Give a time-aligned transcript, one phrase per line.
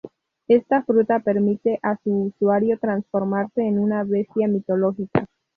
[0.47, 5.27] Esta fruta permite a su usuario transformarse en una bestia mitológica.